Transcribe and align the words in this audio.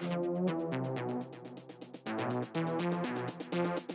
Thank 0.00 0.14
you. 3.54 3.89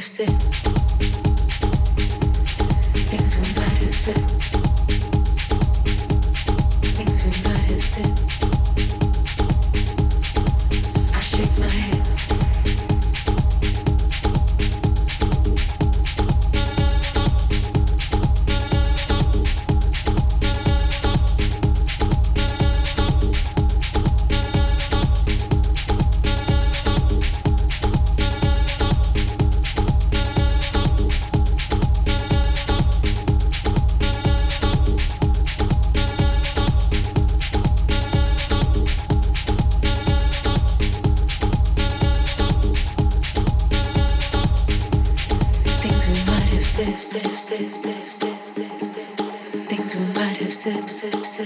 have 0.00 0.06
said 0.06 0.49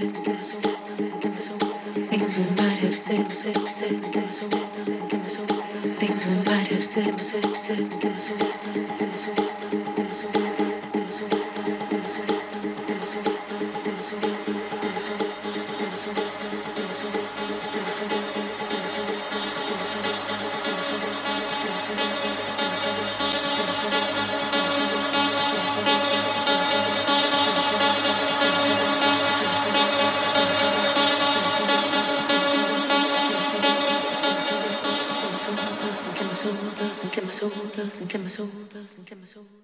things 0.01 0.25
we 2.35 2.45
might 2.57 2.79
have 2.79 2.97
said. 6.83 7.15
soldados, 37.85 38.01
entre 38.01 38.19
meus 38.19 38.33
soldados, 38.33 38.99
entre 38.99 39.17
meus 39.17 39.31
soldados. 39.31 39.64